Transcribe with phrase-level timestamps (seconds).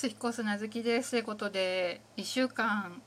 [0.00, 3.02] す引っ越すなずきですということで1週間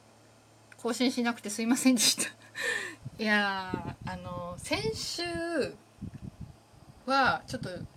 [0.78, 2.32] 更新しなくてすいませんでした。
[3.18, 5.24] いやあの先週
[7.08, 7.88] はちょっと、うん、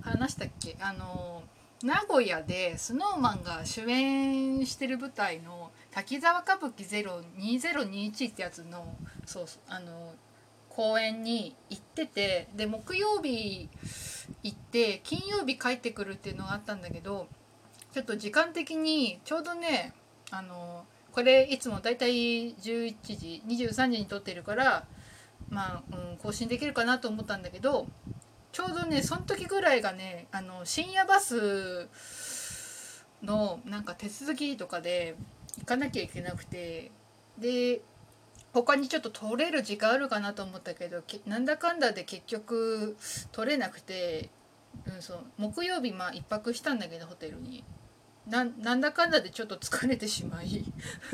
[0.00, 0.76] 話したっけ？
[0.80, 1.42] あの
[1.82, 8.96] 名古屋で snowman が主演してる舞台の「滝沢歌舞伎02021」ってやつの
[9.26, 10.14] そうあの
[10.68, 13.68] 公演に行っててで木曜日
[14.44, 17.26] 行って金曜日帰ってくるっていうのがあったんだけど
[17.94, 19.92] ちょっと時間的にちょうどね
[20.32, 24.84] あのこれいつもだいたい11時23時に撮ってるから
[25.48, 27.86] まあ、うん、更新できるかなと思ったんだけど
[28.50, 31.88] ちょうどねその時ぐらいがねあの深夜バス
[33.22, 35.14] のなんか手続きとかで
[35.60, 36.90] 行かなきゃいけなくて
[37.38, 37.80] で
[38.52, 42.96] 他にちょっと取れる時間あるかなと思ったけどなんだかんだで結局
[43.30, 44.30] 取れなくて、
[44.84, 47.62] うん、そう木曜日まあ1泊したんだけどホテルに。
[48.26, 50.64] なんだかんだでちょっと疲れてしまい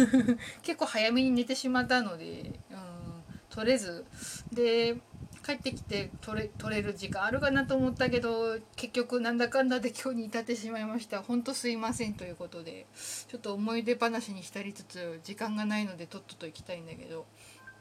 [0.63, 4.05] 結構早めに寝てしまったので、うん、取れず。
[4.53, 4.97] で
[5.45, 11.23] 帰ってきて取れ取れる時間あるかなと思ったけど結局なんだかんだで今日に至ってしまいました。
[11.23, 12.87] ほんとすいませんということで
[13.29, 17.27] ちょっと思い出話にしたりつつ時間がないのでとっとと行きたいんだけど、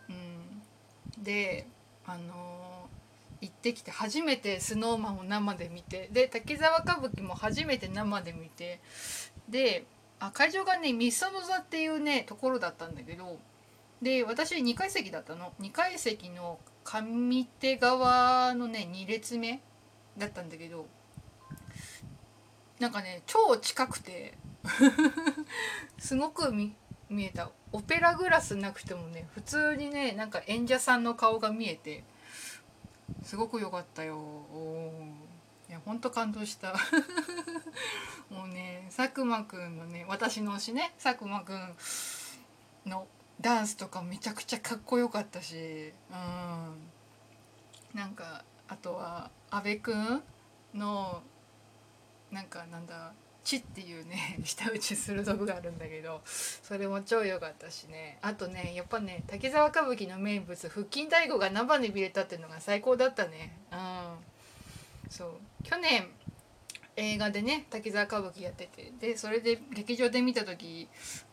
[0.09, 1.67] うん、で
[2.05, 2.98] あのー、
[3.41, 8.81] 行ってきて初めて SnowMan を生で見てで滝沢歌舞伎も初めて生で見て
[9.47, 9.85] で
[10.19, 13.39] あ会場がねミスの座っていうねところだったんだけど
[14.01, 15.51] で私2階席だったの。
[15.59, 19.61] 2階席の上手側のね2列目
[20.17, 20.85] だったんだけど
[22.79, 24.37] なんかね超近くて
[25.99, 26.75] すごく見
[27.09, 27.51] 見えた。
[27.71, 32.03] オペラグラスなくてもね普通にねなんか演者さんの顔が見えて
[33.23, 34.17] すごく良かったよ。
[35.69, 36.73] いやほんと感動した。
[38.29, 41.75] もうね佐久間くんのね私の推しね佐久間くん
[42.85, 43.07] の
[43.39, 45.93] ダンスとかめちゃくちゃかっこよかったし。
[46.11, 46.89] うん。
[47.93, 50.23] なんかあとは阿部くん
[50.73, 51.23] の
[52.31, 53.13] なんかなんだ
[53.43, 58.17] 「ち」っていうね 舌打ちする道具があるんだけどそれも超良かったしね。
[58.21, 63.57] あとねやっぱね滝沢歌舞伎の名物腹筋太鼓が生で見れたっていうのが最高だったね。
[63.71, 64.17] うん。
[65.09, 65.63] そう。
[65.63, 66.09] 去年
[66.95, 68.91] 映画でね滝沢歌舞伎やってて。
[68.99, 70.87] でそれで劇場で見た時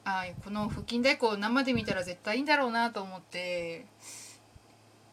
[0.04, 3.86] あこの腹筋太鼓を生で見たら絶対いいんだろうなと思って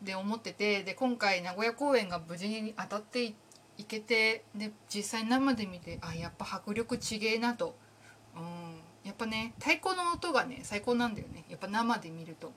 [0.02, 0.84] で思ってて。
[0.84, 3.43] で今回名古屋公演が無事に当たっていて
[3.78, 7.76] 行けてで実際生で見てあやっぱ迫力ちげえなと、
[8.36, 11.44] うん、やっぱね太鼓の音がね最高なんだよね。
[11.50, 12.52] やっぱ生で見ると。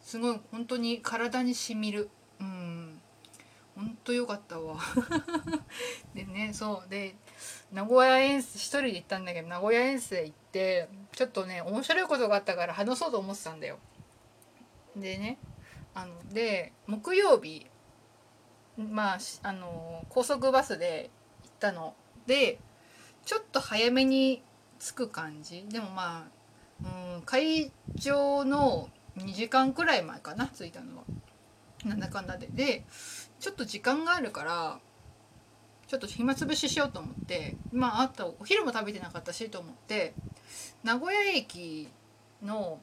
[0.00, 2.10] すごい本当に体にしみる。
[2.40, 3.00] うん。
[3.74, 4.76] ほんとよかったわ。
[6.14, 6.90] でねそう。
[6.90, 7.14] で
[7.72, 13.78] 名古屋遠征一人で行ったんだけど名古屋遠征行ってちょっとね面白いことがあったから話そうと思ってたんだよ。
[14.96, 15.38] でね
[15.94, 17.66] あので木曜日
[18.78, 21.10] まああの高速バスで
[21.42, 21.94] 行ったの。
[22.26, 22.58] で
[23.24, 24.42] ちょっと早めに
[24.78, 25.66] 着く感じ。
[25.68, 26.28] でもま
[26.84, 31.04] あ、うん、会場の2時間くらい前かな着いたのは。
[31.84, 32.48] なんだかんだで。
[32.48, 32.84] で
[33.40, 34.78] ちょっと時間があるから
[35.86, 40.12] ちょっと暇つぶししようと思ってまああとお昼も食べてなかったしと思って
[40.84, 41.88] 名古屋駅
[42.42, 42.80] の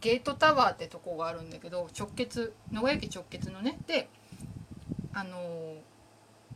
[0.00, 3.78] ゲートタワーってとこがあるんだけど直結名古屋駅直結のね。
[3.86, 4.08] で
[5.12, 5.74] あの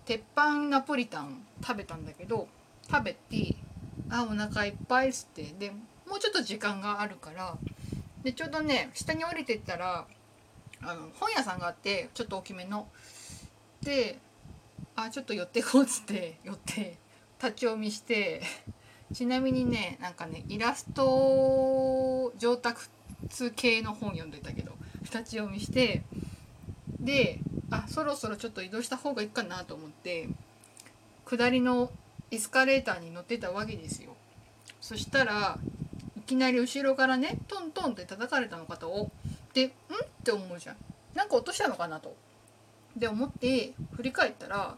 [0.05, 2.49] 鉄板ナポリタン食べたんだけど
[2.91, 3.57] 食べて
[4.11, 7.57] あお腹いっぱいっつってでもうちょっと時間があるから
[8.23, 10.07] でちょうどね下に降りてったら
[10.83, 12.89] あの本屋さんがあってちょっと大きめの。
[13.83, 14.19] で
[14.97, 16.97] あちょっと寄ってこうっつって寄って
[17.43, 18.43] 立ち読みして
[19.13, 22.89] ちなみにねなんかねイラスト上達
[23.57, 24.73] 系の本読んでたけど
[25.03, 26.03] 立ち読みして
[27.01, 27.41] で
[27.75, 30.29] あそろそろちょっと移動した方がいいかなと思って
[31.25, 31.91] 下りの
[32.31, 34.15] エスカレーターに乗ってたわけですよ。
[34.81, 35.59] そしたら
[36.17, 39.11] いきなり後ろからねトントンって叩かれたの肩を
[39.53, 39.71] でんっ
[40.23, 40.77] て思うじゃん。
[41.15, 42.15] なんか落としたのかなと。
[42.97, 44.77] で思って振り返ったら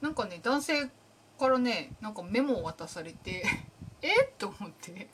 [0.00, 0.88] なんかね男性
[1.38, 3.44] からねなんかメモを渡されて
[4.00, 5.08] えっと思って。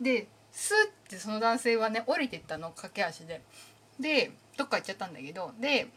[0.00, 0.74] でス
[1.06, 3.42] ッてその男性はね降りてったの駆け足で。
[3.98, 5.52] でどっか行っちゃったんだけど。
[5.58, 5.88] で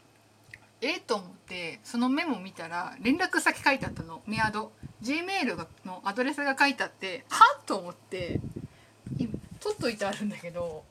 [0.82, 4.22] えっと思ってそのメモ見たら連絡先書いてあったの。
[4.26, 4.72] メアド。
[5.00, 5.56] G メール
[5.86, 8.40] のアドレスが書いてあってはっと思って
[9.60, 10.84] 取っといてあるんだけど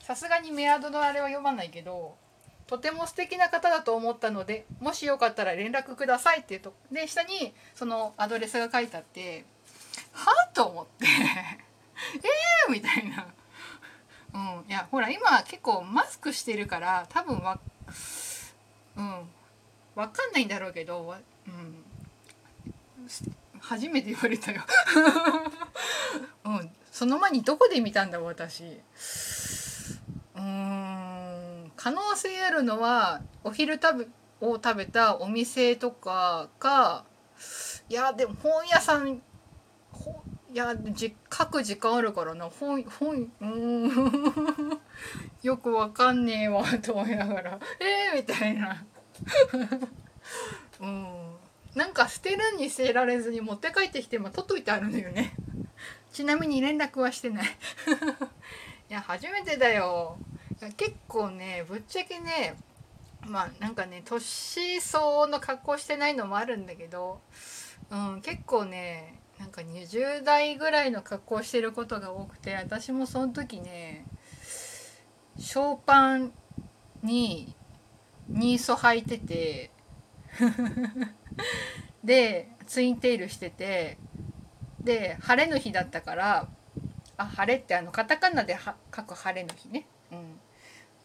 [0.00, 2.16] さすがにメアドのあれは読まないけど
[2.66, 9.44] とても素敵な方だと思ったのでもしよかったら連絡くださいっていうとで下にそのアドレスが書いてあって
[10.12, 13.26] はっと思って えーみたいな。
[14.32, 17.58] うん、いやほら今結構マスクしてるから多分わ
[19.00, 19.28] うん。
[19.94, 21.14] 分かんないんだろうけど、
[21.46, 21.84] うん、
[23.60, 24.62] 初めて言われたよ、
[26.44, 28.80] うん、その前にどこで見たんだ私。
[30.36, 31.72] うん。
[31.76, 34.08] 可能性あるのはお昼食べ
[34.46, 37.04] を食べたお店とかか
[37.90, 39.20] いやでも本屋さん
[40.52, 42.50] いやじ書く時間あるからな。
[42.50, 44.80] 本本うん。
[45.42, 47.58] よくわかんねえわと思いながら。
[47.78, 48.84] えー、みたいな。
[50.80, 51.36] うん。
[51.74, 55.34] なんか捨てるに捨てられずに持って帰ってきても取っといてあるんだよね。
[56.12, 57.46] ちなみに連絡はしてない。
[57.46, 60.18] いや初めてだよ。
[60.76, 62.56] 結構ねぶっちゃけね
[63.26, 67.20] まあなんかね年相応の格好してないのもあるんだけど、
[67.90, 74.04] うん、結構ねなんか20代ぐらいの格好してることが多くて私もその時ね
[75.38, 76.32] ショーパン
[77.02, 77.54] に
[78.30, 79.70] ニーソ履いてて
[82.04, 83.98] でツインテールしてて
[84.80, 86.48] で晴れの日だったから
[87.16, 88.56] あ晴れってあのカタカナで
[88.94, 90.40] 書く晴れの日ね、うん、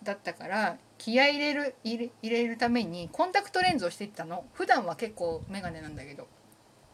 [0.04, 4.46] だったから気合入れる入れ入れるためにコンタクトレンズをしていったの。
[4.54, 6.28] 普段は結構メガネなんだけど。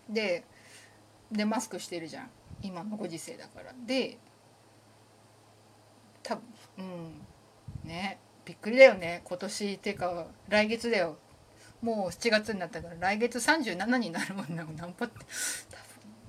[0.09, 0.43] で
[1.31, 2.29] でマスクしてるじゃん。
[2.61, 3.73] 今のご時世だから。
[3.85, 4.17] で
[6.23, 6.43] 多分
[6.79, 7.87] うん。
[7.87, 8.19] ね。
[8.45, 9.21] びっくりだよね。
[9.23, 11.17] 今年っていうか来月だよ。
[11.81, 15.15] もう7月になったから来月37になるもんなナンパって。
[15.17, 15.25] 多分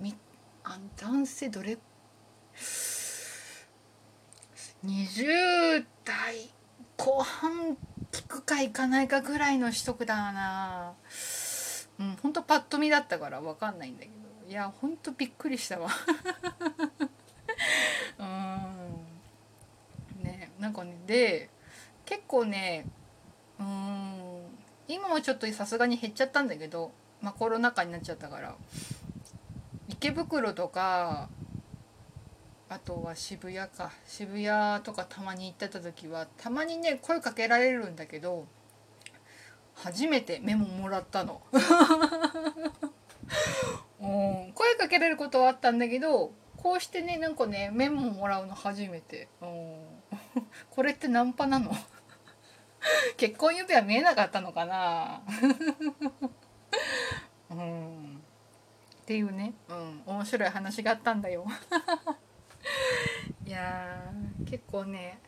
[0.00, 0.14] み
[0.64, 1.78] あ男性どれ
[4.84, 6.50] ？20代
[6.96, 7.76] 後半
[8.10, 10.94] 聞くかいかないかぐらいの取得だな。
[11.98, 14.12] うんほんとパッと見だったから分かんないんだけど。
[14.48, 15.90] いやほんとびっくりしたわ。
[18.18, 18.26] うん。
[20.22, 21.50] ねなんかねで
[22.12, 22.84] 結構ね
[23.58, 24.42] うん
[24.86, 26.92] 今もちょっとさすがに減っちゃったんだけど、
[27.22, 28.54] まあ、コロナ禍になっちゃったから
[29.88, 31.30] 池袋とか
[32.68, 38.46] あとは渋谷か渋谷とかたまに行ってた時はたまにね声かけられるんだけど
[39.74, 41.40] 初めてメモもらったの、
[43.98, 49.92] 声かけられることはあったんだけどこうしてねなんかねメモもらうの初めて、うん、
[50.70, 51.74] これってナンパなの？
[53.16, 55.22] 結婚指輪見えなかったのかな？
[57.50, 58.22] うん。
[59.02, 61.44] っていうね、うん、面白い話があったんだよ。
[63.46, 64.12] いや
[64.48, 65.18] 結構ね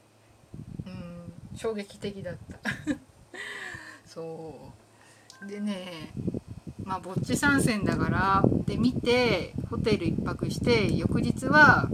[0.87, 2.71] うん衝撃的だった。
[4.07, 4.73] そ
[5.43, 5.47] う。
[5.47, 6.13] でね
[6.85, 11.89] まあぼっち参戦だからで見てホテル1泊して翌日は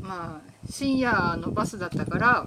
[0.00, 2.46] まあ深夜のバスだったから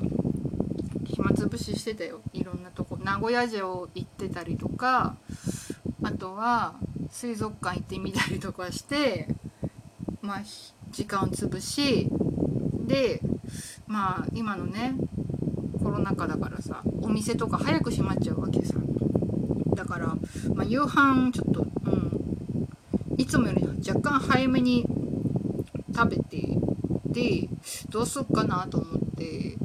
[1.10, 2.22] 暇つぶししてたよ。
[2.34, 2.98] いろんなとこ。
[2.98, 5.18] 名古屋城行ってたりとか
[6.04, 6.76] あとは
[7.10, 9.28] 水族館行ってみたりとかして
[10.22, 10.42] まあ
[10.92, 12.10] 時間を潰し。
[12.86, 13.22] で
[13.88, 14.96] まあ今のね
[15.84, 18.76] コロナ禍だからさお店とか早く閉まっちゃうわけさ。
[19.76, 20.08] だから、
[20.54, 22.10] まあ、夕飯ちょっとうん。
[23.18, 24.86] いつもより若干早めに
[25.94, 26.58] 食べて
[27.06, 27.50] で
[27.90, 29.58] どうすっかなと思って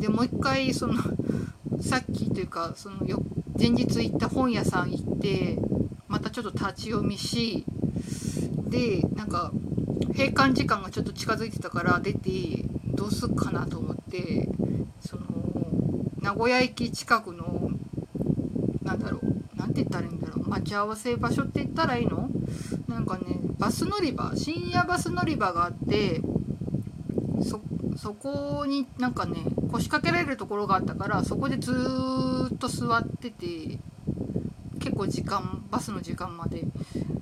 [0.00, 0.94] でもう一回その
[1.80, 3.22] さっきというかそのよ
[3.58, 5.58] 前日行った本屋さん行って
[6.08, 7.64] またちょっと立ち読みし
[8.68, 9.52] でなんか
[10.08, 12.64] 閉館時間がちょっと近づいてたから出て
[12.94, 14.48] どうすっかなと思って
[15.00, 15.24] その
[16.20, 17.70] 名古屋駅近くの
[18.82, 19.20] なんだろう
[19.54, 22.30] 何て言ったらいいんだろう待ち合わせ場所って言ったらいいの？
[22.88, 26.22] なんかねバス乗り場深夜バス乗り場があって
[27.96, 31.72] そこになんかね腰掛けられるところがあったからそこでず
[32.54, 33.78] っと座ってて
[34.78, 36.64] 結構時間バスの時間まで。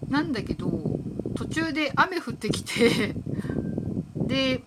[0.09, 0.71] なんだけど
[1.35, 3.15] 途中で雨降ってきて
[4.17, 4.63] で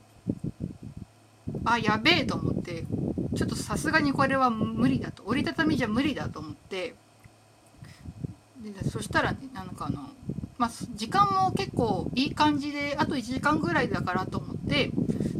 [1.65, 2.85] あやべえと思って
[3.35, 5.23] ちょっとさすがにこれは無理だと。
[5.25, 6.95] 折りたたみじゃ無理だと思って。
[8.61, 10.09] でそしたらねなんかあの
[10.59, 14.91] まあ、時間も結構いい感じであと1時間ぐらいだからと思って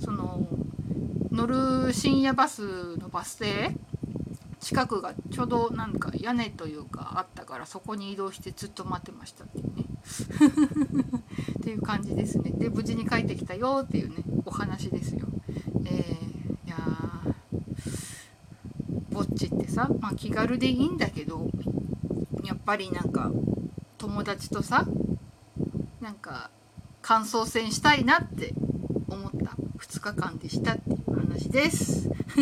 [0.03, 0.47] その
[1.31, 3.71] 乗る深夜バスのバス停
[4.59, 9.85] 近くがちょうどなんか屋根というかあったからそこに移動してずっと待ってましたっていうね。
[11.59, 12.51] っていう感じですね。
[12.51, 15.27] で無事に帰ってきたよっていうねお話ですよ。
[15.85, 16.77] えー、いや
[19.09, 21.49] ぼっちってさ、まあ、気軽でいいんだけど
[22.43, 23.31] やっぱりなんか
[23.97, 24.85] 友達とさ
[26.01, 26.51] なんか
[27.01, 28.53] 感想戦したいなって
[29.07, 29.55] 思った。
[29.79, 30.91] 2日間でしたって。
[30.91, 31.00] いう
[31.49, 32.09] です。
[32.35, 32.39] と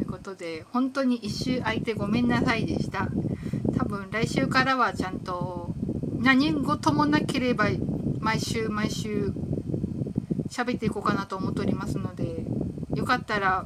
[0.00, 3.08] いうことで本当に一周空いてごめんなさいでした。
[3.76, 5.74] 多分来週からはちゃんと
[6.18, 7.66] 何事もなければ
[8.20, 9.32] 毎週毎週
[10.48, 12.44] 喋っていこうかなと思っておりますので
[12.94, 13.64] よかったら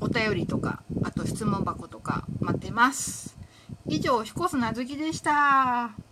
[0.00, 3.36] お便りとかあと質問箱とか待ってます。
[3.86, 6.03] 以上、彦砂月でした。